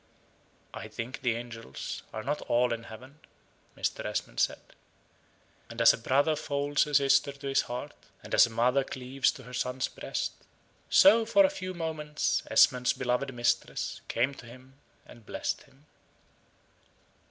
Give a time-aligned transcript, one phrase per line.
[0.73, 3.19] "I think the angels are not all in heaven,"
[3.77, 4.03] Mr.
[4.03, 4.57] Esmond said.
[5.69, 7.91] And as a brother folds a sister to his heart;
[8.23, 10.33] and as a mother cleaves to her son's breast
[10.89, 14.73] so for a few moments Esmond's beloved mistress came to him
[15.05, 15.85] and blessed him.